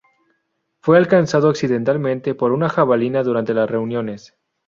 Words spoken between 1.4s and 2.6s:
accidentalmente por